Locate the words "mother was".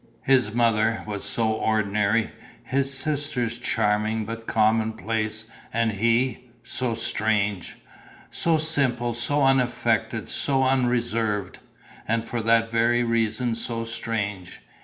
0.51-1.23